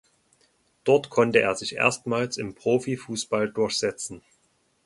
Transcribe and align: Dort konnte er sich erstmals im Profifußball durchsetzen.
Dort 0.83 1.11
konnte 1.11 1.41
er 1.41 1.53
sich 1.53 1.75
erstmals 1.75 2.37
im 2.37 2.55
Profifußball 2.55 3.49
durchsetzen. 3.51 4.23